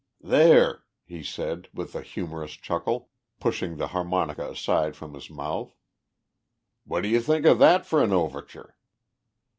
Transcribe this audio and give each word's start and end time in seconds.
"There!" 0.23 0.85
he 1.05 1.21
said, 1.21 1.67
with 1.75 1.93
a 1.93 2.01
humorous 2.01 2.53
chuckle, 2.53 3.11
pushing 3.39 3.77
the 3.77 3.89
harmonica 3.89 4.49
aside 4.49 4.95
from 4.95 5.13
his 5.13 5.29
mouth, 5.29 5.75
"what 6.85 7.01
do 7.01 7.07
you 7.07 7.21
think 7.21 7.45
of 7.45 7.59
that 7.59 7.85
for 7.85 8.03
an 8.03 8.11
overture?" 8.11 8.75